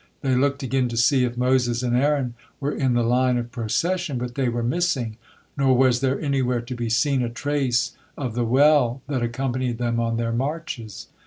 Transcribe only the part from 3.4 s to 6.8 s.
procession, but they were missing, nor was there anywhere to